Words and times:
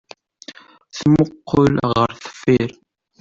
Temmuqqel 0.95 1.73
ɣer 1.91 2.09
deffir. 2.21 2.69